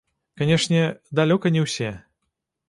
[0.41, 0.81] Канечне,
[1.19, 1.93] далёка не ўсе.